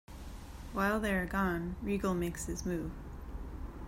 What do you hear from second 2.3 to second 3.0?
his move.